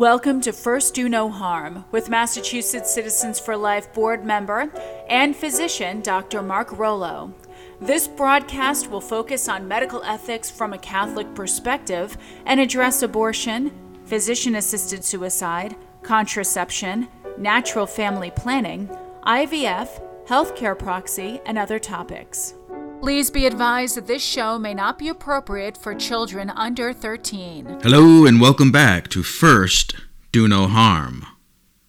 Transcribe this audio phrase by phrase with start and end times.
[0.00, 4.72] Welcome to First Do No Harm with Massachusetts Citizens for Life board member
[5.10, 6.40] and physician Dr.
[6.40, 7.34] Mark Rollo.
[7.82, 12.16] This broadcast will focus on medical ethics from a Catholic perspective
[12.46, 13.70] and address abortion,
[14.06, 17.06] physician assisted suicide, contraception,
[17.36, 18.88] natural family planning,
[19.26, 22.54] IVF, healthcare proxy, and other topics.
[23.00, 27.78] Please be advised that this show may not be appropriate for children under 13.
[27.82, 29.96] Hello, and welcome back to First
[30.32, 31.24] Do No Harm,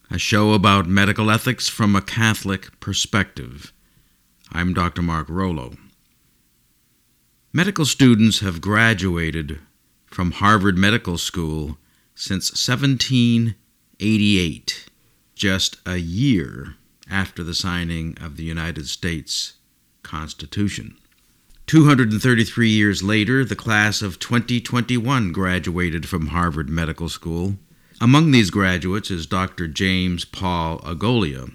[0.09, 3.73] a show about medical ethics from a Catholic perspective.
[4.53, 5.01] I'm Dr.
[5.01, 5.73] Mark Rollo.
[7.51, 9.59] Medical students have graduated
[10.05, 11.77] from Harvard Medical School
[12.15, 14.85] since 1788,
[15.35, 16.75] just a year
[17.09, 19.55] after the signing of the United States
[20.03, 20.98] Constitution.
[21.71, 27.55] 233 years later, the class of 2021 graduated from Harvard Medical School.
[28.02, 29.70] Among these graduates is Dr.
[29.70, 31.49] James Paul Agolia,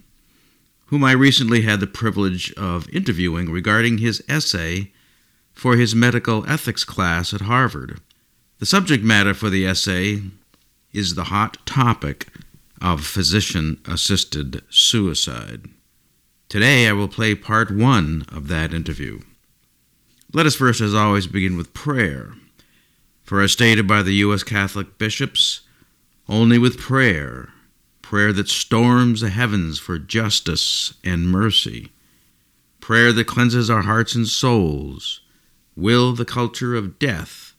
[0.87, 4.91] whom I recently had the privilege of interviewing regarding his essay
[5.53, 8.01] for his medical ethics class at Harvard.
[8.59, 10.23] The subject matter for the essay
[10.95, 12.29] is the hot topic
[12.81, 15.67] of physician assisted suicide.
[16.49, 19.21] Today I will play part one of that interview.
[20.33, 22.35] Let us first, as always, begin with prayer.
[23.23, 24.43] For as stated by the U.S.
[24.43, 25.63] Catholic bishops,
[26.29, 27.51] only with prayer,
[28.03, 31.93] prayer that storms the heavens for justice and mercy,
[32.81, 35.21] prayer that cleanses our hearts and souls,
[35.77, 37.55] will the culture of death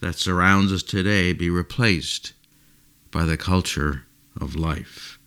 [0.00, 2.32] that surrounds us today be replaced
[3.10, 4.04] by the culture
[4.40, 5.18] of life.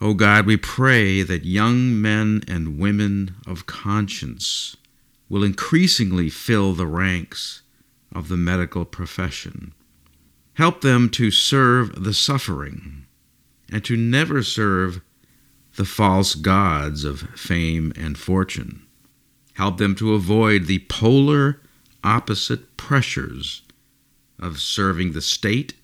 [0.00, 4.76] O oh God, we pray that young men and women of conscience
[5.28, 7.62] will increasingly fill the ranks
[8.14, 9.72] of the medical profession.
[10.54, 13.06] Help them to serve the suffering
[13.70, 15.00] and to never serve
[15.76, 18.84] the false gods of fame and fortune.
[19.54, 21.60] Help them to avoid the polar
[22.02, 23.62] opposite pressures
[24.40, 25.74] of serving the state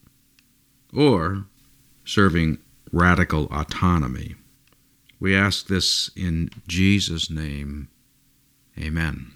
[0.96, 1.46] or
[2.04, 2.58] serving
[2.92, 4.34] radical autonomy.
[5.18, 7.88] We ask this in Jesus' name.
[8.78, 9.32] Amen.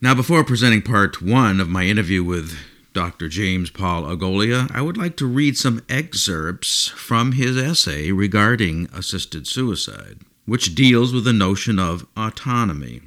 [0.00, 2.56] Now, before presenting part one of my interview with
[2.92, 3.28] Dr.
[3.28, 9.46] James Paul Agolia, I would like to read some excerpts from his essay regarding assisted
[9.46, 13.02] suicide, which deals with the notion of autonomy.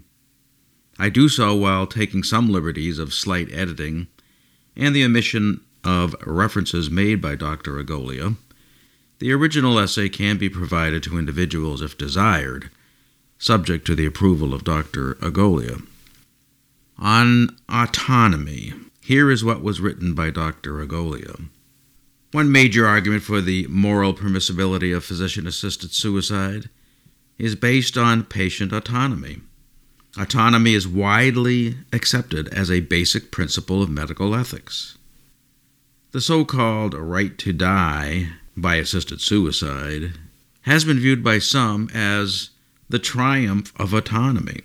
[1.00, 4.08] I do so while taking some liberties of slight editing
[4.76, 7.82] and the omission of references made by Dr.
[7.82, 8.36] Agolia.
[9.20, 12.70] The original essay can be provided to individuals if desired
[13.42, 15.16] subject to the approval of Dr.
[15.16, 15.82] Agolia.
[17.00, 18.72] On autonomy,
[19.04, 20.86] here is what was written by Dr.
[20.86, 21.50] Agolia.
[22.32, 26.70] One major argument for the moral permissibility of physician assisted suicide
[27.40, 29.42] is based on patient autonomy.
[30.20, 35.00] Autonomy is widely accepted as a basic principle of medical ethics.
[36.12, 40.12] The so called right to die by assisted suicide
[40.62, 42.52] has been viewed by some as
[42.92, 44.62] the triumph of autonomy,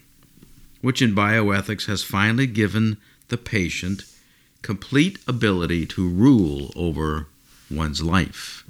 [0.81, 2.97] which in bioethics has finally given
[3.29, 4.05] the patient
[4.63, 7.29] complete ability to rule over
[7.71, 8.65] one's life.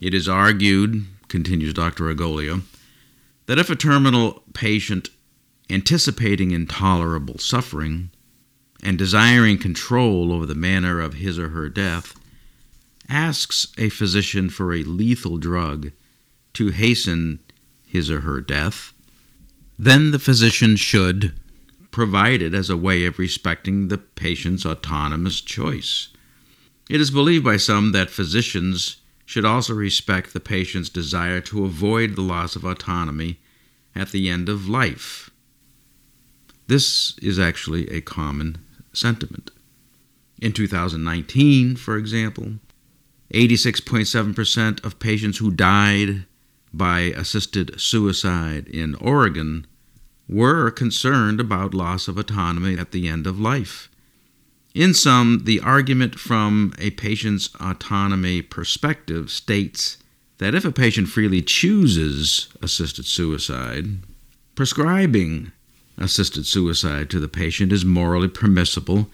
[0.00, 2.12] It is argued, continues Dr.
[2.12, 2.62] Agolia,
[3.46, 5.08] that if a terminal patient
[5.70, 8.10] anticipating intolerable suffering
[8.82, 12.14] and desiring control over the manner of his or her death
[13.08, 15.92] asks a physician for a lethal drug
[16.54, 17.38] to hasten
[17.86, 18.92] his or her death,
[19.78, 21.38] then the physician should
[21.90, 26.08] provide it as a way of respecting the patient's autonomous choice.
[26.88, 32.14] It is believed by some that physicians should also respect the patient's desire to avoid
[32.14, 33.40] the loss of autonomy
[33.94, 35.30] at the end of life.
[36.68, 38.58] This is actually a common
[38.92, 39.50] sentiment.
[40.40, 42.54] In 2019, for example,
[43.32, 46.26] 86.7% of patients who died
[46.72, 49.66] by assisted suicide in Oregon
[50.28, 53.88] were concerned about loss of autonomy at the end of life.
[54.74, 59.96] In sum, the argument from a patient's autonomy perspective states
[60.38, 63.86] that if a patient freely chooses assisted suicide,
[64.54, 65.52] prescribing
[65.98, 69.08] assisted suicide to the patient is morally permissible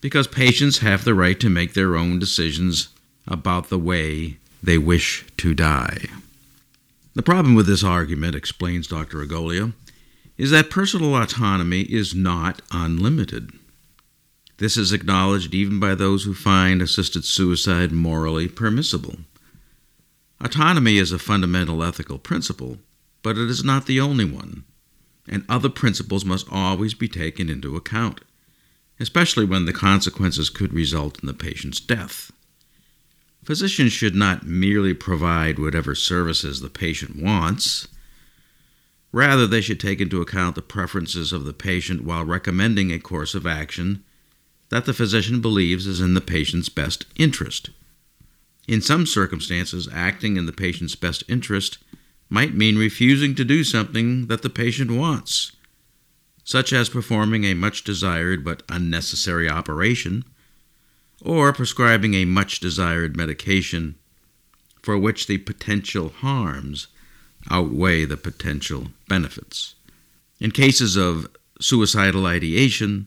[0.00, 2.88] because patients have the right to make their own decisions
[3.26, 6.06] about the way they wish to die.
[7.14, 9.18] The problem with this argument, explains Dr.
[9.18, 9.72] Agolia,
[10.40, 13.52] is that personal autonomy is not unlimited.
[14.56, 19.18] This is acknowledged even by those who find assisted suicide morally permissible.
[20.40, 22.78] Autonomy is a fundamental ethical principle,
[23.22, 24.64] but it is not the only one,
[25.28, 28.22] and other principles must always be taken into account,
[28.98, 32.32] especially when the consequences could result in the patient's death.
[33.44, 37.88] Physicians should not merely provide whatever services the patient wants.
[39.12, 43.34] Rather, they should take into account the preferences of the patient while recommending a course
[43.34, 44.04] of action
[44.68, 47.70] that the physician believes is in the patient's best interest.
[48.68, 51.78] In some circumstances, acting in the patient's best interest
[52.28, 55.56] might mean refusing to do something that the patient wants,
[56.44, 60.24] such as performing a much desired but unnecessary operation,
[61.20, 63.96] or prescribing a much desired medication
[64.80, 66.86] for which the potential harms
[67.48, 69.74] outweigh the potential benefits.
[70.40, 71.28] In cases of
[71.60, 73.06] suicidal ideation,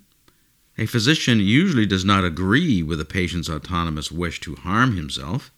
[0.78, 5.52] a physician usually does not agree with a patient's autonomous wish to harm himself,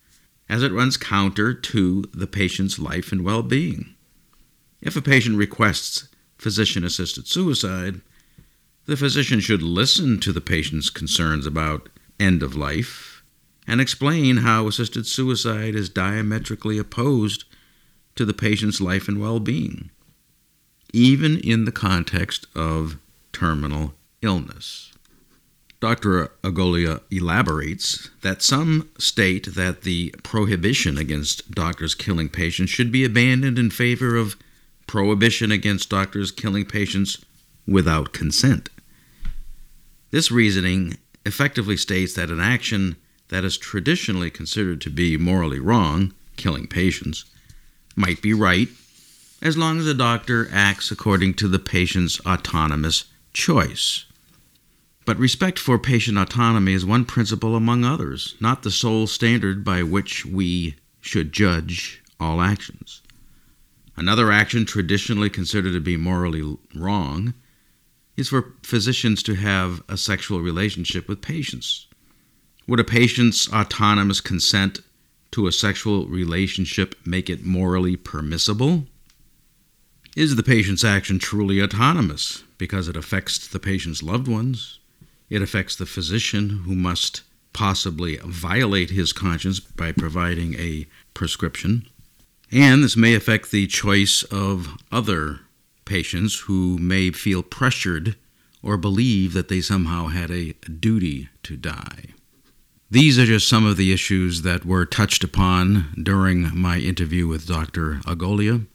[0.50, 3.96] as it runs counter to the patient's life and well being.
[4.82, 6.08] If a patient requests
[6.38, 8.02] physician assisted suicide,
[8.86, 11.90] the physician should listen to the patient's concerns about
[12.20, 13.24] end of life
[13.68, 17.46] and explain how assisted suicide is diametrically opposed
[18.16, 19.90] to the patient's life and well being,
[20.94, 22.98] even in the context of
[23.34, 24.92] terminal illness.
[25.82, 26.32] Dr.
[26.42, 33.60] Agolia elaborates that some state that the prohibition against doctors killing patients should be abandoned
[33.60, 34.36] in favor of
[34.88, 37.24] prohibition against doctors killing patients
[37.68, 38.70] without consent.
[40.12, 42.96] This reasoning effectively states that an action
[43.30, 47.26] that is traditionally considered to be morally wrong, killing patients,
[47.96, 48.70] might be right
[49.42, 54.06] as long as the doctor acts according to the patient's autonomous choice.
[55.06, 59.84] But respect for patient autonomy is one principle among others, not the sole standard by
[59.84, 63.04] which we should judge all actions.
[63.96, 67.34] Another action traditionally considered to be morally wrong
[68.18, 71.88] is for physicians to have a sexual relationship with patients.
[72.68, 74.80] Would a patient's autonomous consent
[75.36, 78.86] to a sexual relationship make it morally permissible?
[80.16, 84.80] Is the patient's action truly autonomous because it affects the patient's loved ones?
[85.30, 91.86] It affects the physician who must possibly violate his conscience by providing a prescription.
[92.50, 95.42] And this may affect the choice of other
[95.84, 98.16] patients who may feel pressured
[98.64, 102.15] or believe that they somehow had a duty to die.
[102.96, 107.46] These are just some of the issues that were touched upon during my interview with
[107.46, 107.96] Dr.
[108.08, 108.68] Agolia,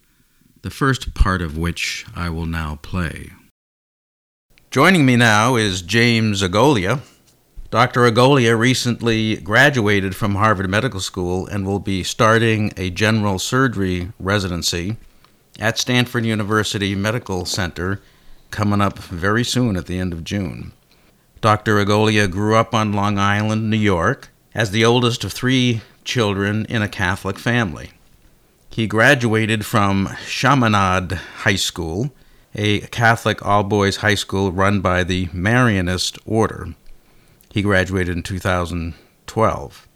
[0.60, 3.30] the first part of which I will now play.
[4.70, 7.00] Joining me now is James Agolia.
[7.70, 8.02] Dr.
[8.02, 14.98] Agolia recently graduated from Harvard Medical School and will be starting a general surgery residency
[15.58, 18.02] at Stanford University Medical Center
[18.50, 20.72] coming up very soon at the end of June.
[21.40, 21.82] Dr.
[21.82, 26.82] Agolia grew up on Long Island, New York, as the oldest of three children in
[26.82, 27.92] a Catholic family.
[28.68, 32.12] He graduated from Chaminade High School
[32.54, 36.74] a Catholic all boys high school run by the Marianist Order.
[37.50, 39.88] He graduated in 2012.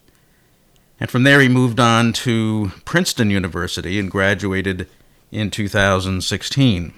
[1.00, 4.88] And from there, he moved on to Princeton University and graduated
[5.30, 6.94] in 2016.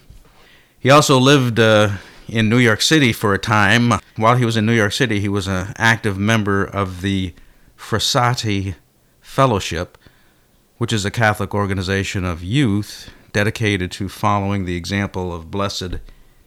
[0.78, 1.96] He also lived uh,
[2.28, 3.92] in New York City for a time.
[4.16, 7.34] While he was in New York City, he was an active member of the
[7.78, 8.74] Frassati
[9.20, 9.98] Fellowship,
[10.78, 15.96] which is a Catholic organization of youth dedicated to following the example of Blessed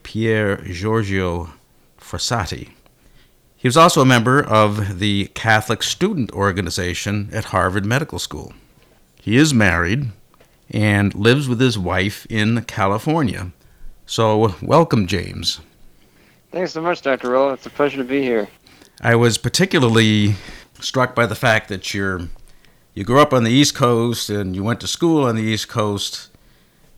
[0.03, 1.51] Pier Giorgio
[2.00, 2.69] Frassati.
[3.55, 8.53] He was also a member of the Catholic Student Organization at Harvard Medical School.
[9.21, 10.12] He is married
[10.71, 13.51] and lives with his wife in California.
[14.05, 15.59] So, welcome, James.
[16.51, 17.32] Thanks so much, Dr.
[17.32, 17.53] Roll.
[17.53, 18.48] It's a pleasure to be here.
[19.01, 20.36] I was particularly
[20.79, 22.22] struck by the fact that you're
[22.94, 25.70] you grew up on the East Coast and you went to school on the East
[25.70, 26.29] Coast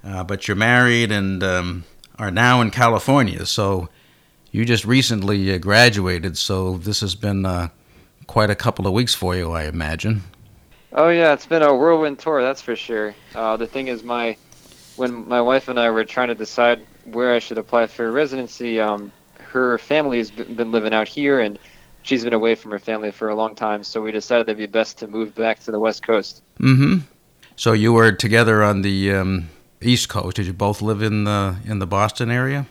[0.04, 1.84] uh, but you're married and um,
[2.18, 3.46] are now in California.
[3.46, 3.90] So
[4.52, 7.70] you just recently uh, graduated, so this has been uh,
[8.28, 10.24] quite a couple of weeks for you, I imagine.
[10.94, 13.16] Oh yeah, it's been a whirlwind tour, that's for sure.
[13.34, 14.36] Uh, the thing is, my
[14.98, 18.80] when my wife and I were trying to decide where I should apply for residency,
[18.80, 19.12] um,
[19.52, 21.60] her family has been living out here, and
[22.04, 23.84] she's been away from her family for a long time.
[23.84, 26.42] So we decided it'd be best to move back to the West Coast.
[26.60, 27.00] Mm-hmm.
[27.56, 29.50] So you were together on the um,
[29.82, 30.38] East Coast.
[30.38, 32.68] Did you both live in the in the Boston area?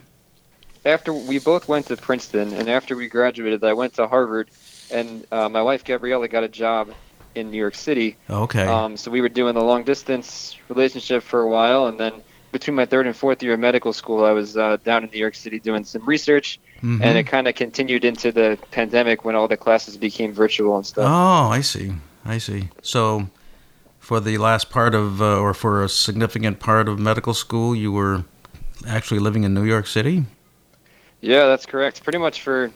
[0.85, 4.49] after we both went to Princeton, and after we graduated, I went to Harvard,
[4.89, 6.91] and uh, my wife Gabriella got a job
[7.35, 8.17] in New York City.
[8.29, 8.65] Okay.
[8.65, 12.13] Um, so we were doing the long distance relationship for a while, and then
[12.51, 15.19] between my third and fourth year of medical school, I was uh, down in New
[15.19, 16.99] York City doing some research, Mhm.
[17.01, 20.85] and it kind of continued into the pandemic when all the classes became virtual and
[20.85, 21.05] stuff.
[21.07, 21.93] Oh, I see.
[22.25, 22.69] I see.
[22.81, 23.29] So,
[23.99, 27.91] for the last part of, uh, or for a significant part of medical school, you
[27.91, 28.23] were
[28.87, 30.25] actually living in New York City?
[31.21, 32.03] Yeah, that's correct.
[32.03, 32.71] Pretty much for,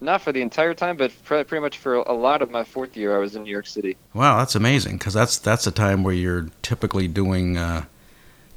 [0.00, 2.96] not for the entire time, but pre- pretty much for a lot of my fourth
[2.96, 3.96] year, I was in New York City.
[4.14, 7.84] Wow, that's amazing because that's that's a time where you're typically doing uh,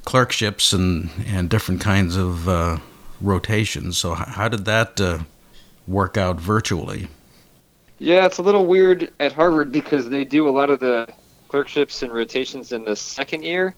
[0.06, 2.78] clerkships and and different kinds of uh,
[3.20, 3.98] rotations.
[3.98, 5.18] So, how did that uh,
[5.86, 7.08] work out virtually?
[7.98, 11.08] Yeah, it's a little weird at Harvard because they do a lot of the
[11.48, 13.74] clerkships and rotations in the second year,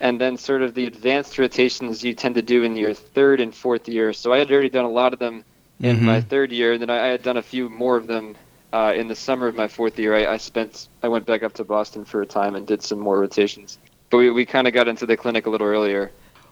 [0.00, 3.54] and then sort of the advanced rotations you tend to do in your third and
[3.54, 4.12] fourth year.
[4.12, 5.44] So I had already done a lot of them
[5.80, 6.02] in Mhm.
[6.02, 8.36] my third year, and then I, I had done a few more of them
[8.72, 10.14] uh, in the summer of my fourth year.
[10.14, 12.98] I, I spent, I went back up to Boston for a time and did some
[12.98, 13.78] more rotations.
[14.10, 16.10] But we, we kind of got into the clinic a little earlier.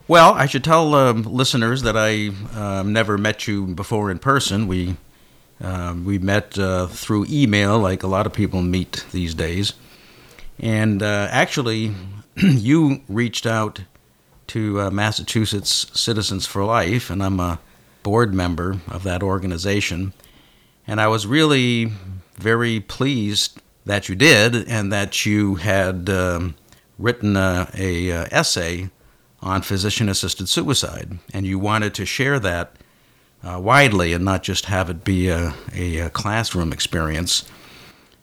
[0.08, 4.66] Well, I should tell um, listeners that I um, never met you before in person.
[4.66, 4.96] We
[5.60, 9.74] um, we met uh, through email, like a lot of people meet these days.
[10.58, 11.94] And uh, actually,
[12.36, 13.82] you reached out
[14.48, 17.60] to uh, Massachusetts Citizens for Life, and I'm a
[18.02, 20.14] board member of that organization.
[20.84, 21.92] And I was really
[22.34, 26.56] very pleased that you did, and that you had um,
[26.98, 28.90] written a, a, uh essay
[29.42, 32.76] on physician-assisted suicide, and you wanted to share that
[33.42, 37.44] uh, widely and not just have it be a, a, a classroom experience.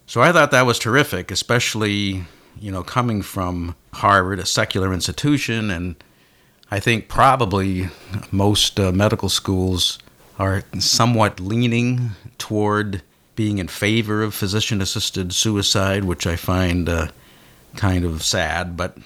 [0.06, 2.24] So I thought that was terrific, especially
[2.60, 5.96] you know coming from Harvard, a secular institution, and
[6.72, 7.90] I think probably
[8.32, 10.00] most uh, medical schools
[10.38, 13.02] are somewhat leaning toward
[13.36, 17.08] being in favor of physician-assisted suicide, which I find uh,
[17.76, 18.78] kind of sad.
[18.78, 18.98] But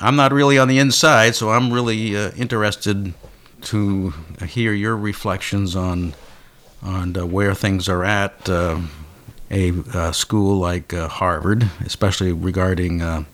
[0.00, 3.14] I'm not really on the inside, so I'm really uh, interested
[3.62, 4.10] to
[4.46, 6.14] hear your reflections on
[6.82, 8.80] on uh, where things are at uh,
[9.50, 13.24] a uh, school like uh, Harvard, especially regarding uh,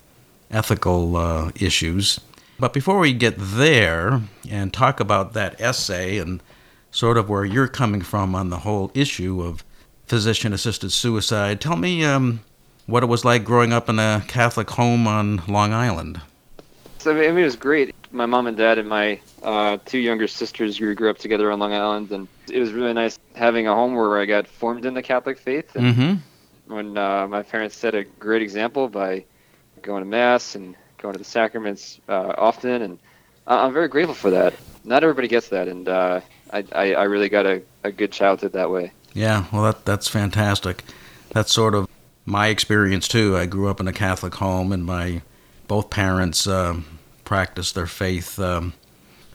[0.51, 2.19] ethical issues.
[2.59, 6.43] But before we get there and talk about that essay and
[6.91, 9.63] sort of where you're coming from on the whole issue of
[10.05, 12.41] physician assisted suicide, tell me um,
[12.85, 16.19] what it was like growing up in a Catholic home on Long Island.
[16.99, 17.95] So I mean, it was great.
[18.11, 21.59] My mom and dad and my uh, two younger sisters we grew up together on
[21.59, 24.93] Long Island, and it was really nice having a home where I got formed in
[24.93, 25.75] the Catholic faith.
[25.75, 26.73] And Mm-hmm.
[26.73, 29.25] when uh, my parents set a great example by
[29.81, 32.99] going to mass and going to the sacraments uh, often, and
[33.47, 34.53] I'm very grateful for that.
[34.83, 38.53] Not everybody gets that, and uh, I, I, I really got a, a good childhood
[38.53, 38.91] that way.
[39.13, 40.83] Yeah, well, that that's fantastic.
[41.31, 41.87] That's sort of
[42.25, 43.37] my experience too.
[43.37, 45.21] I grew up in a Catholic home, and my
[45.69, 48.73] both parents um, practiced their faith um,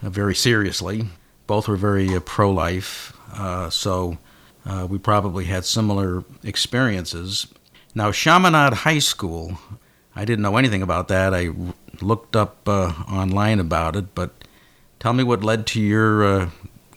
[0.03, 1.07] very seriously.
[1.47, 4.19] Both were very uh, pro-life, uh, so
[4.67, 7.47] uh, we probably had similar experiences.
[7.95, 9.59] Now, Chaminade High School,
[10.17, 11.33] I didn't know anything about that.
[11.33, 11.50] I
[12.03, 14.33] looked up online about it, but
[14.99, 16.50] tell me what led to your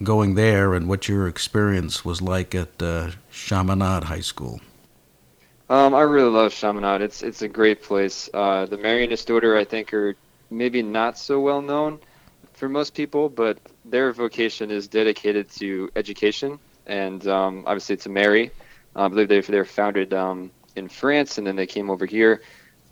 [0.03, 4.61] going there and what your experience was like at uh, Chaminade High School.
[5.69, 7.01] Um, I really love Chaminade.
[7.01, 8.29] It's it's a great place.
[8.33, 10.15] Uh, the Marianist Order, I think, are
[10.49, 11.99] maybe not so well known
[12.53, 18.51] for most people, but their vocation is dedicated to education and um, obviously to Mary.
[18.95, 22.05] Uh, I believe they they were founded um, in France, and then they came over
[22.05, 22.41] here.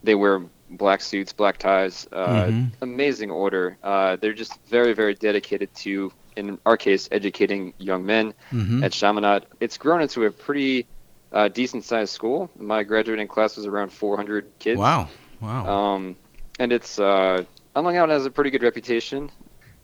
[0.03, 2.07] They wear black suits, black ties.
[2.11, 2.71] Uh, Mhm.
[2.81, 3.77] Amazing order.
[3.83, 8.83] Uh, they're just very very dedicated to, in our case, educating young men Mm-hmm.
[8.83, 9.45] at Chaminade.
[9.59, 10.87] It's grown into a pretty
[11.35, 12.49] uh, decent sized school.
[12.57, 14.79] My graduating class was around 400 kids.
[14.79, 15.09] Wow,
[15.41, 15.67] wow.
[15.67, 16.15] Um,
[16.57, 17.43] and it's uh,
[17.75, 19.29] Long Island has a pretty good reputation.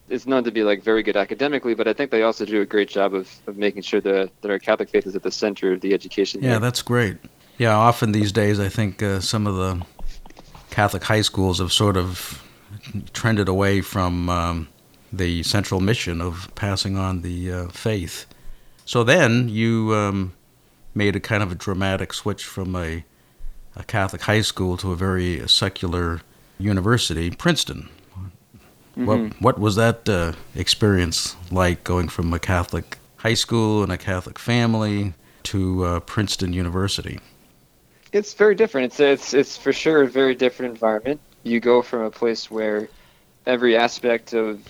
[0.08, 2.66] It's known to be like very good academically, but I think they also do a
[2.66, 5.72] great job of, of making sure that, that our Catholic faith is at the center
[5.72, 6.42] of the education.
[6.42, 7.18] yeah, that's great.
[7.58, 9.86] Yeah, often these days, I think uh, some of the
[10.70, 12.42] Catholic high schools have sort of
[13.12, 14.68] trended away from um,
[15.12, 18.26] the central mission of passing on the uh, faith.
[18.86, 20.32] So then you um,
[20.94, 23.04] made a kind of a dramatic switch from a,
[23.76, 26.20] a Catholic high school to a very secular
[26.58, 27.88] university, Princeton.
[28.96, 29.06] Mhm.
[29.06, 33.96] What what was that uh, experience like going from a Catholic high school and a
[33.96, 37.18] Catholic family to uh, Princeton University?
[38.12, 38.92] It's very different.
[38.92, 41.20] It's it's it's for sure a very different environment.
[41.42, 42.88] You go from a place where
[43.46, 44.60] every aspect of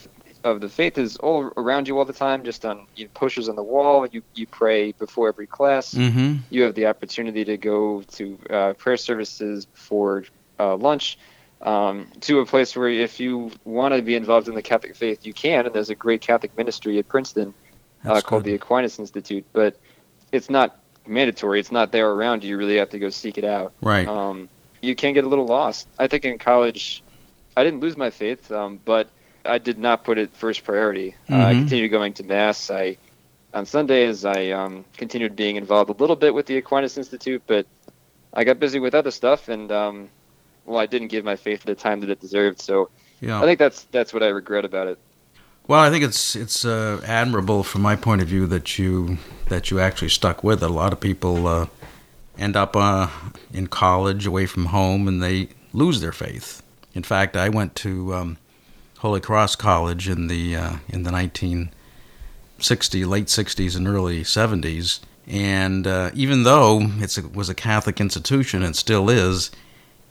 [0.44, 3.48] of the faith is all around you all the time, just on you know, posters
[3.48, 4.06] on the wall.
[4.06, 5.94] You you pray before every class.
[5.94, 6.36] Mm-hmm.
[6.50, 10.24] You have the opportunity to go to uh, prayer services before
[10.58, 11.18] uh, lunch.
[11.60, 15.24] Um, to a place where if you want to be involved in the Catholic faith,
[15.24, 15.64] you can.
[15.64, 17.54] And there's a great Catholic ministry at Princeton
[18.04, 19.76] uh, called the Aquinas Institute, but
[20.32, 21.60] it's not mandatory.
[21.60, 22.50] It's not there around you.
[22.50, 23.72] You really have to go seek it out.
[23.80, 24.08] Right.
[24.08, 24.48] Um,
[24.80, 25.86] you can get a little lost.
[26.00, 27.02] I think in college,
[27.56, 29.08] I didn't lose my faith, um, but
[29.44, 31.14] I did not put it first priority.
[31.30, 31.58] Uh, I Mhm.
[31.60, 32.70] continued going to mass.
[32.70, 32.96] I
[33.54, 37.66] on Sundays I um, continued being involved a little bit with the Aquinas Institute, but
[38.32, 40.08] I got busy with other stuff, and um,
[40.64, 42.60] well, I didn't give my faith the time that it deserved.
[42.60, 42.88] So
[43.20, 43.40] yeah.
[43.40, 44.98] I think that's that's what I regret about it.
[45.68, 49.18] Well, I think it's it's uh, admirable from my point of view that you
[49.48, 50.70] that you actually stuck with it.
[50.70, 51.66] A lot of people uh,
[52.38, 53.08] end up uh,
[53.52, 56.62] in college away from home and they lose their faith.
[56.94, 58.38] In fact, I went to um,
[59.02, 65.86] Holy Cross College in the uh, in the 1960 late 60s and early 70s, and
[65.86, 69.50] uh, even though it was a Catholic institution and still is,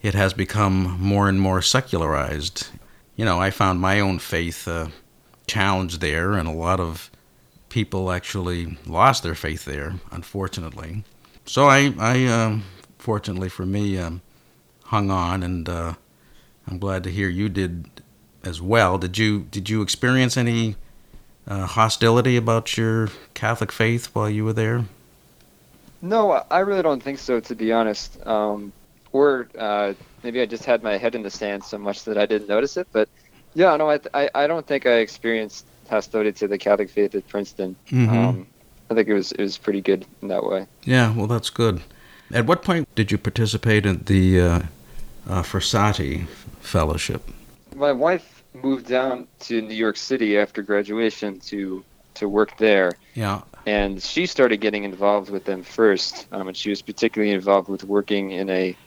[0.02, 2.68] it has become more and more secularized.
[3.16, 4.68] You know, I found my own faith.
[4.68, 4.88] Uh,
[5.52, 7.12] challenge there, and a lot of
[7.68, 11.04] people actually lost their faith there, unfortunately.
[11.46, 12.64] So I, I um,
[12.98, 14.22] fortunately for me, um,
[14.86, 15.94] hung on, and uh,
[16.68, 18.01] I'm glad to hear you did
[18.44, 18.98] as well.
[18.98, 20.76] Did you did you experience any
[21.48, 24.86] uh, hostility about your Catholic faith while you were there?
[26.02, 28.26] No, I really don't think so, to be honest.
[28.26, 28.74] Um,
[29.12, 29.94] or uh,
[30.24, 32.78] maybe I just had my head in the sand so much that I didn't notice
[32.78, 32.88] it.
[32.92, 33.08] But
[33.54, 37.28] yeah, no, I, I, I don't think I experienced hostility to the Catholic faith at
[37.28, 37.76] Princeton.
[37.90, 38.10] Mhm.
[38.10, 38.48] Um,
[38.90, 40.68] I think it was it was pretty good in that way.
[40.84, 41.82] Yeah, well, that's good.
[42.34, 44.62] At what point did you participate in the uh,
[45.30, 47.30] uh, Fellowship?
[47.82, 51.84] My wife moved down to New York City after graduation to
[52.16, 53.42] to work there, Yeah.
[53.66, 56.28] and she started getting involved with them first.
[56.32, 58.78] Um, and she was particularly involved with working in a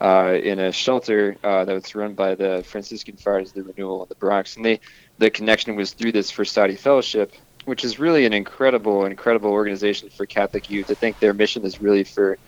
[0.00, 4.02] uh, in a shelter uh, that was run by the Franciscan Friars of the Renewal
[4.02, 4.56] in the Bronx.
[4.56, 4.80] And they
[5.18, 7.32] the connection was through this Frassati Fellowship,
[7.66, 10.90] which is really an incredible, incredible organization for Catholic youth.
[10.90, 12.38] I think their mission is really for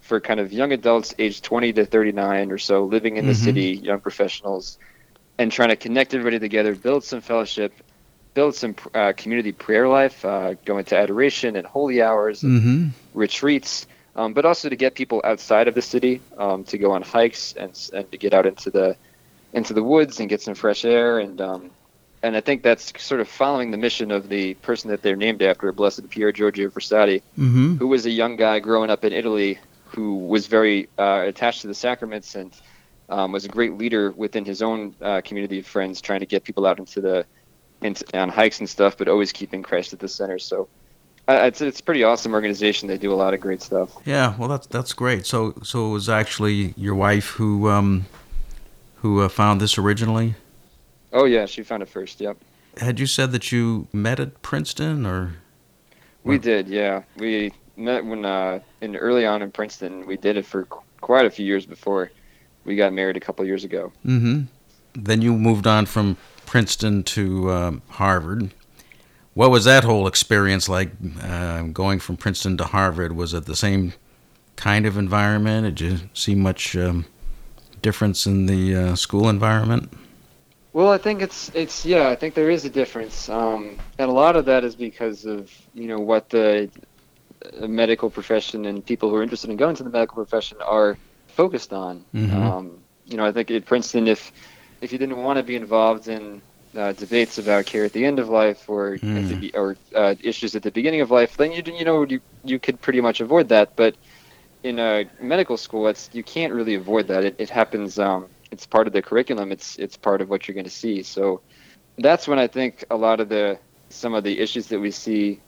[0.00, 3.36] for kind of young adults aged 20 to 39 or so living in the Mhm.
[3.46, 4.78] city, young professionals,
[5.38, 7.72] and trying to connect everybody together, build some fellowship,
[8.34, 12.88] build some uh, community prayer life, uh, go into adoration and holy hours, and Mm-hmm.
[13.14, 17.02] retreats, um, but also to get people outside of the city um, to go on
[17.02, 18.96] hikes and and to get out into the
[19.52, 21.70] into the woods and get some fresh air and um,
[22.22, 25.42] and I think that's sort of following the mission of the person that they're named
[25.42, 27.76] after, Blessed Pier Giorgio Frassati, Mm-hmm.
[27.76, 31.68] who was a young guy growing up in Italy who was very uh, attached to
[31.68, 32.52] the sacraments and
[33.08, 36.44] um, was a great leader within his own uh, community of friends, trying to get
[36.44, 37.26] people out into the
[37.82, 40.38] into, on hikes and stuff, but always keeping Christ at the center.
[40.38, 40.68] So
[41.28, 42.88] uh, it's it's a pretty awesome organization.
[42.88, 43.90] They do a lot of great stuff.
[44.04, 45.26] Yeah, well, that's that's great.
[45.26, 48.06] So, so it was actually your wife who um,
[48.96, 50.34] who uh, found this originally.
[51.12, 52.20] Oh yeah, she found it first.
[52.20, 52.38] Yep,
[52.78, 55.34] Had you said that you met at Princeton, or
[56.24, 56.68] we did.
[56.68, 60.06] Yeah, we met when uh, in early on in Princeton.
[60.06, 62.10] We did it for qu- quite a few years before
[62.64, 63.92] we got married a couple years ago.
[64.04, 64.42] mm-hmm.
[64.94, 68.52] then you moved on from Princeton to um, Harvard?
[69.34, 70.90] What was that whole experience like?
[71.20, 73.94] Uh, going from Princeton to Harvard was it the same
[74.56, 75.76] kind of environment?
[75.76, 77.06] Did you see much um,
[77.82, 79.92] difference in the uh, school environment?
[80.72, 84.12] Well, I think it's it's yeah, I think there is a difference, um, and a
[84.12, 86.68] lot of that is because of you know what the
[87.60, 90.98] uh, medical profession and people who are interested in going to the medical profession are
[91.34, 92.04] focused on.
[92.14, 92.32] Mhm.
[92.32, 92.66] Um,
[93.04, 94.32] you know, I think at Princeton, if
[94.80, 96.42] if you didn't want to be involved in
[96.76, 99.06] uh, debates about care at the end of life or at the,
[99.52, 99.54] Mm.
[99.54, 102.80] or uh, issues at the beginning of life, then you you know you you could
[102.80, 103.76] pretty much avoid that.
[103.76, 103.94] But
[104.62, 107.24] in a medical school, it's you can't really avoid that.
[107.24, 107.98] It, it happens.
[107.98, 109.52] Um, it's part of the curriculum.
[109.52, 111.02] It's it's part of what you're going to see.
[111.02, 111.40] So
[111.98, 113.58] that's when I think a lot of the
[113.90, 115.40] some of the issues that we see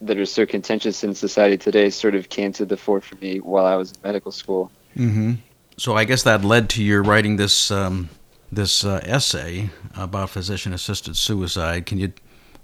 [0.00, 3.38] that are so contentious in society today sort of came to the fore for me
[3.38, 4.70] while I was in medical school.
[4.96, 5.34] Mm-hmm.
[5.76, 8.08] So I guess that led to your writing this um,
[8.50, 11.86] this uh, essay about physician-assisted suicide.
[11.86, 12.12] Can you,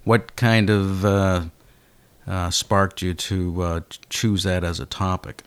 [0.05, 1.45] what kind of uh,
[2.27, 5.43] uh, sparked you to uh, choose that as a topic?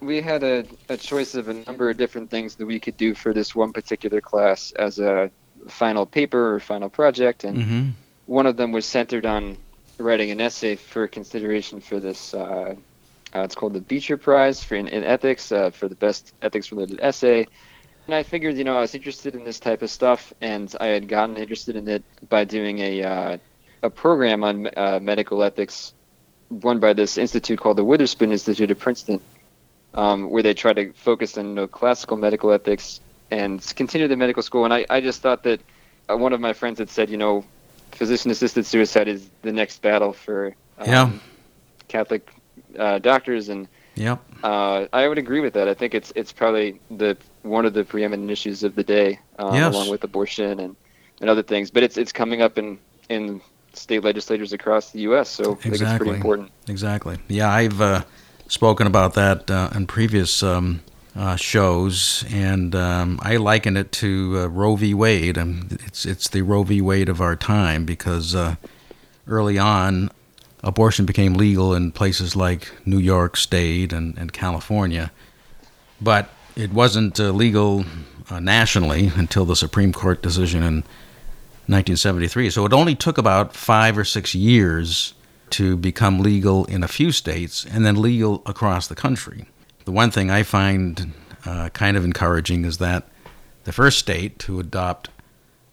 [0.00, 3.14] we had a, a choice of a number of different things that we could do
[3.14, 5.30] for this one particular class as a
[5.68, 7.88] final paper or final project, and Mm-hmm.
[8.26, 9.56] one of them was centered on
[9.98, 12.34] writing an essay for consideration for this.
[13.34, 17.00] Uh, it's called the Beecher Prize for in, in ethics uh, for the best ethics-related
[17.02, 17.46] essay.
[18.06, 20.88] And I figured, you know, I was interested in this type of stuff, and I
[20.88, 23.38] had gotten interested in it by doing a uh,
[23.82, 25.94] a program on uh, medical ethics
[26.50, 29.20] run by this institute called the Witherspoon Institute at Princeton,
[29.94, 34.16] um, where they try to focus on you know, classical medical ethics and continue the
[34.16, 34.64] medical school.
[34.64, 35.60] And I, I just thought that
[36.08, 37.44] uh, one of my friends had said, you know,
[37.92, 41.10] physician-assisted suicide is the next battle for um, Yeah.
[41.88, 42.28] Catholic
[42.78, 44.22] uh, doctors, and Yep.
[44.42, 45.68] uh, I would agree with that.
[45.68, 49.54] I think it's it's probably the one of the preeminent issues of the day, um,
[49.54, 49.74] Yes.
[49.74, 50.76] along with abortion and,
[51.20, 51.70] and other things.
[51.70, 53.40] But it's it's coming up in in
[53.72, 55.28] state legislatures across the U.S.
[55.28, 56.06] So I think it's Exactly.
[56.06, 56.50] pretty important.
[56.68, 57.18] Exactly.
[57.28, 58.02] Yeah, I've uh,
[58.48, 60.82] spoken about that uh, in previous um,
[61.16, 64.94] uh, shows, and um, I liken it to uh, Roe v.
[64.94, 65.38] Wade.
[65.38, 66.80] Um, it's it's the Roe v.
[66.80, 68.56] Wade of our time because uh,
[69.26, 70.10] early on,
[70.64, 75.12] abortion became legal in places like New York State and, and California,
[76.00, 77.84] but it wasn't uh, legal
[78.30, 80.76] uh, nationally until the Supreme Court decision in
[81.66, 82.50] 1973.
[82.50, 85.14] So it only took about five or six years
[85.50, 89.46] to become legal in a few states and then legal across the country.
[89.84, 91.12] The one thing I find
[91.44, 93.06] uh, kind of encouraging is that
[93.64, 95.10] the first state to adopt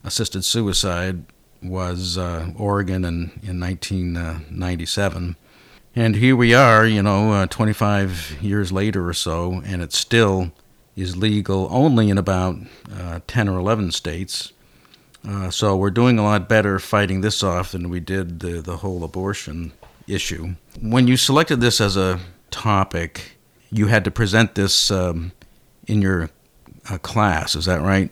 [0.03, 1.23] assisted suicide
[1.61, 5.35] was uh, Oregon in, in 1997.
[5.95, 10.51] And here we are, you know, uh, 25 years later or so, and it still
[10.95, 12.55] is legal only in about
[12.93, 14.53] uh, 10 or 11 states.
[15.27, 18.77] Uh, so we're doing a lot better fighting this off than we did the, the
[18.77, 19.71] whole abortion
[20.07, 20.55] issue.
[20.81, 22.19] When you selected this as a
[22.49, 23.37] topic,
[23.69, 25.31] you had to present this um,
[25.87, 26.29] in your
[26.89, 28.11] uh, class, is that right?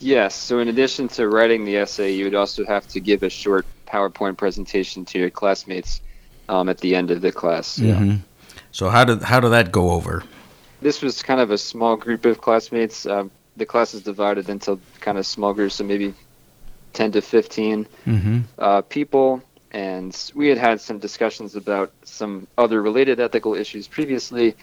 [0.00, 0.34] Yes.
[0.34, 3.66] So in addition to writing the essay, you would also have to give a short
[3.86, 6.00] PowerPoint presentation to your classmates
[6.48, 7.78] um, at the end of the class.
[7.78, 8.20] Mhm.
[8.72, 10.22] So how did how did that go over?
[10.80, 13.06] This was kind of a small group of classmates.
[13.06, 16.14] Um, the class is divided into kind of small groups, so maybe
[16.92, 18.38] 10 to 15 Mm-hmm.
[18.58, 19.42] uh, people.
[19.72, 24.54] And we had had some discussions about some other related ethical issues previously.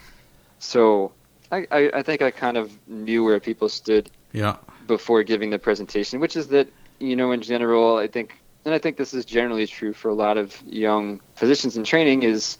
[0.60, 1.12] So
[1.52, 4.56] I, I, I think I kind of knew where people stood Yeah.
[4.88, 6.68] Before giving the presentation, which is that,
[7.00, 10.14] you know, in general, I think, and I think this is generally true for a
[10.14, 12.58] lot of young physicians in training, is,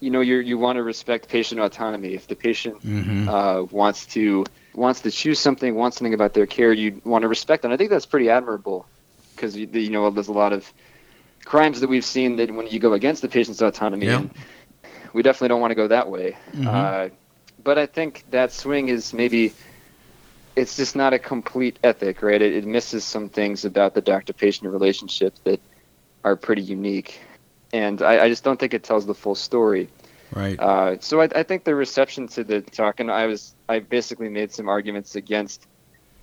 [0.00, 2.14] you know, you you want to respect patient autonomy.
[2.14, 3.28] If the patient Mm-hmm.
[3.28, 7.28] uh, wants to wants to choose something, wants something about their care, you want to
[7.28, 7.64] respect.
[7.64, 8.86] And I think that's pretty admirable,
[9.34, 10.70] because you, you know there's a lot of
[11.44, 14.22] crimes that we've seen that when you go against the patient's autonomy, Yeah.
[15.12, 16.36] we definitely don't want to go that way.
[16.54, 16.66] Mhm.
[16.66, 17.08] Uh,
[17.62, 19.52] but I think that swing is maybe
[20.56, 22.40] it's just not a complete ethic, right?
[22.40, 25.60] It, it misses some things about the doctor-patient relationship that
[26.24, 27.20] are pretty unique,
[27.72, 29.88] and I, I just don't think it tells the full story.
[30.34, 30.58] Right.
[30.58, 34.28] Uh, so I, I think the reception to the talk, and I was, I basically
[34.28, 35.66] made some arguments against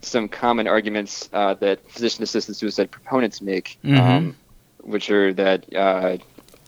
[0.01, 3.99] some common arguments uh, that physician-assisted suicide proponents make, Mhm.
[3.99, 4.35] um,
[4.81, 6.17] which are that uh,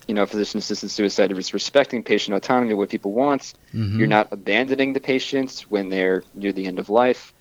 [0.07, 3.53] you know physician-assisted suicide is respecting patient autonomy, what people want.
[3.73, 3.97] Mhm.
[3.97, 7.33] You're not abandoning the patients when they're near the end of life,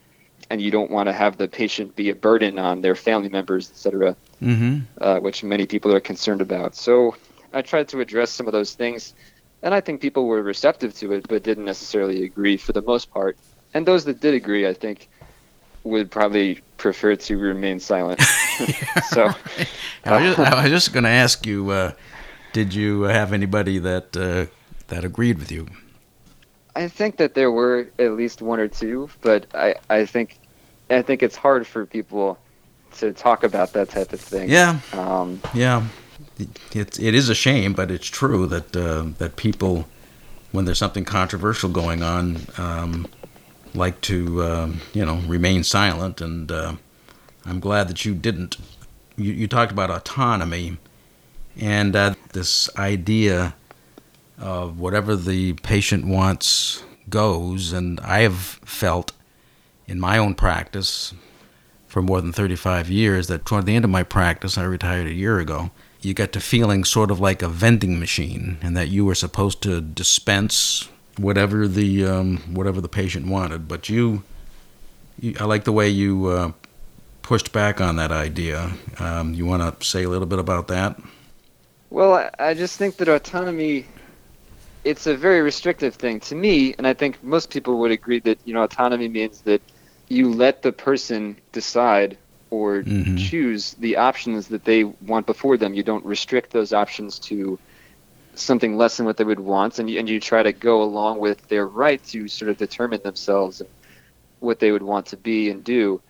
[0.50, 3.70] and you don't want to have the patient be a burden on their family members,
[3.70, 4.78] etc Mm-hmm.
[5.02, 6.74] uh, which many people are concerned about.
[6.74, 7.14] So
[7.52, 9.12] I tried to address some of those things,
[9.62, 13.10] and I think people were receptive to it, but didn't necessarily agree for the most
[13.10, 13.36] part.
[13.74, 15.08] And those that did agree, I think,
[15.84, 18.20] would probably prefer to remain silent.
[19.10, 19.28] so
[20.04, 21.92] I was just, just going to ask you, uh,
[22.54, 24.46] did you have anybody that uh,
[24.88, 25.66] that agreed with you?
[26.74, 30.38] I think that there were at least one or two, but I, I think
[30.90, 32.38] I think it's hard for people
[32.98, 34.48] to talk about that type of thing.
[34.50, 35.86] Yeah, Um, yeah.
[36.72, 39.86] It, it is a shame, but it's true that uh, that people,
[40.52, 43.06] when there's something controversial going on, um,
[43.74, 46.20] like to um, you know remain silent.
[46.20, 46.76] And uh,
[47.44, 48.56] I'm glad that you didn't.
[49.16, 50.78] You, you talked about autonomy,
[51.58, 53.54] and uh, this idea
[54.38, 57.72] of whatever the patient wants goes.
[57.72, 59.12] And I have felt
[59.90, 61.12] in my own practice
[61.88, 65.12] for more than 35 years that toward the end of my practice, I retired a
[65.12, 69.04] year ago, you get to feeling sort of like a vending machine and that you
[69.04, 73.66] were supposed to dispense whatever the um, whatever the patient wanted.
[73.66, 74.22] But you,
[75.18, 76.52] you I like the way you uh,
[77.22, 78.70] pushed back on that idea.
[79.00, 80.98] Um, you want to say a little bit about that?
[81.90, 83.86] Well, I, I just think that autonomy
[84.84, 88.38] it's a very restrictive thing to me, and I think most people would agree that
[88.44, 89.60] you know autonomy means that
[90.10, 92.18] you let the person decide
[92.50, 93.16] or Mhm.
[93.16, 95.74] choose the options that they want before them.
[95.74, 97.60] You don't restrict those options to
[98.34, 101.20] something less than what they would want, and you, and you try to go along
[101.20, 103.60] with their right to sort of determine themselves.
[103.60, 103.70] and
[104.40, 106.02] what they would want to be and do.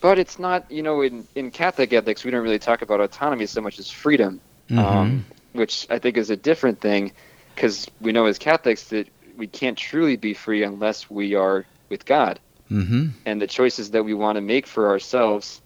[0.00, 3.46] But it's not, you know, in, in Catholic ethics, we don't really talk about autonomy
[3.46, 4.82] so much as freedom, Mm-hmm.
[4.84, 7.12] um, which I think is a different thing
[7.54, 12.04] because we know as Catholics that we can't truly be free unless we are with
[12.06, 12.40] God.
[12.70, 13.08] Mm-hmm.
[13.26, 15.60] And the choices that we want to make for ourselves,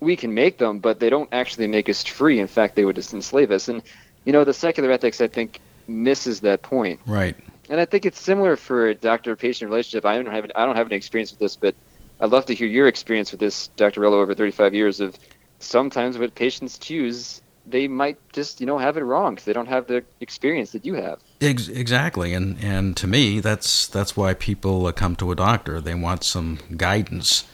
[0.00, 2.40] we can make them, but they don't actually make us free.
[2.40, 3.68] In fact, they would just enslave us.
[3.68, 3.82] And,
[4.24, 7.34] you know, the secular ethics, I think, misses that point Right.
[7.70, 10.04] and I think it's similar for a doctor-patient relationship.
[10.04, 11.74] I don't have I don't have any experience with this, but
[12.20, 14.00] I'd love to hear your experience with this, Dr.
[14.02, 15.16] Rollo, over 35 years of
[15.60, 19.68] sometimes what patients choose, they might just you know have it wrong because they don't
[19.68, 21.20] have the experience that you have.
[21.40, 25.80] Ex- exactly, and and to me, that's that's why people uh, come to a doctor.
[25.80, 27.44] They want some guidance.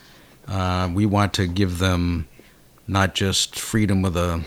[0.48, 2.26] Uh, we want to give them
[2.86, 4.42] not just freedom with a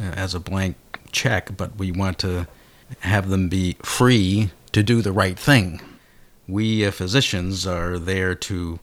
[0.00, 0.76] as a blank
[1.10, 2.46] check, but we want to
[3.00, 5.80] have them be free to do the right thing.
[6.46, 8.78] We uh, physicians are there to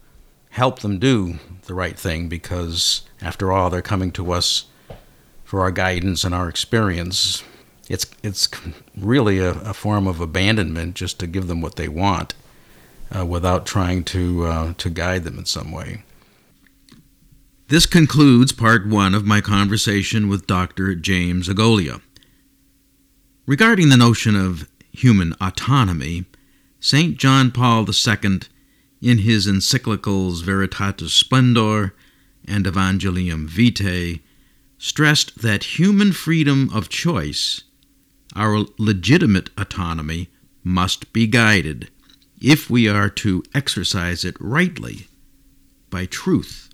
[0.51, 4.65] help them do the right thing because, after all, they're coming to us
[5.43, 7.43] for our guidance and our experience.
[7.87, 8.49] It's it's
[8.97, 12.33] really a, a form of abandonment just to give them what they want,
[13.15, 16.03] uh, without trying to uh, to guide them in some way.
[17.67, 20.93] This concludes part one of my conversation with Dr.
[20.93, 21.99] James Agolia.
[23.47, 26.25] Regarding the notion of human autonomy,
[26.79, 27.17] St.
[27.17, 28.41] John Paul II,
[29.01, 31.95] in his encyclicals Veritatis Splendor
[32.47, 34.21] and Evangelium Vitae,
[34.77, 37.63] stressed that human freedom of choice,
[38.35, 40.29] our legitimate autonomy,
[40.63, 41.89] must be guided,
[42.41, 45.07] if we are to exercise it rightly,
[45.89, 46.69] by truth.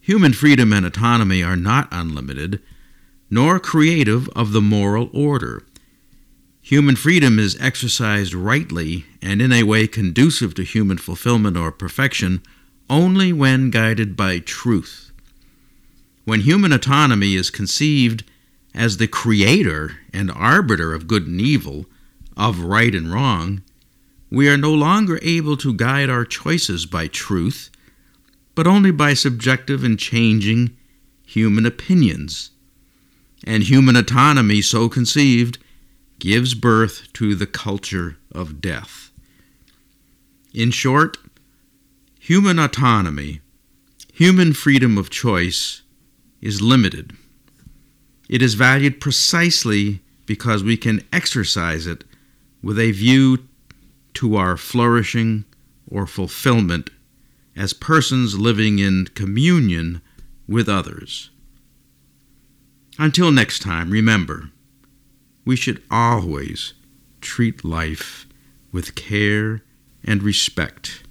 [0.00, 2.60] Human freedom and autonomy are not unlimited,
[3.30, 5.64] nor creative of the moral order.
[6.62, 12.42] Human freedom is exercised rightly and in a way conducive to human fulfillment or perfection
[12.88, 15.12] only when guided by truth.
[16.24, 18.24] When human autonomy is conceived
[18.76, 21.86] as the creator and arbiter of good and evil,
[22.36, 23.62] of right and wrong,
[24.30, 27.70] we are no longer able to guide our choices by truth,
[28.54, 30.76] but only by subjective and changing
[31.24, 32.50] human opinions.
[33.44, 35.58] And human autonomy, so conceived,
[36.18, 39.10] gives birth to the culture of death.
[40.52, 41.16] In short,
[42.18, 43.40] human autonomy,
[44.12, 45.82] human freedom of choice,
[46.40, 47.16] is limited.
[48.28, 52.04] It is valued precisely because we can exercise it
[52.62, 53.46] with a view
[54.14, 55.44] to our flourishing
[55.88, 56.90] or fulfillment
[57.54, 60.02] as persons living in communion
[60.48, 61.30] with others.
[62.98, 64.50] Until next time, remember,
[65.44, 66.74] we should always
[67.20, 68.26] treat life
[68.72, 69.62] with care
[70.04, 71.02] and respect,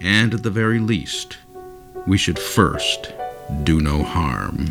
[0.00, 1.38] and at the very least,
[2.06, 3.12] we should first
[3.64, 4.70] do no harm.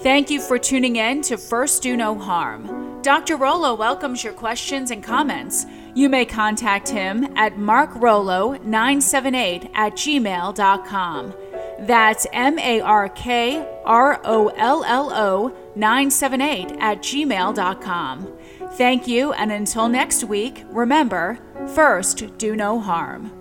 [0.00, 3.02] Thank you for tuning in to First Do No Harm.
[3.02, 3.36] Dr.
[3.36, 5.66] Rollo welcomes your questions and comments.
[5.94, 11.34] You may contact him at markrollo978 at gmail.com.
[11.80, 18.38] That's M A R K R O L L O 978 at gmail.com.
[18.74, 21.40] Thank you, and until next week, remember
[21.74, 23.37] first, do no harm.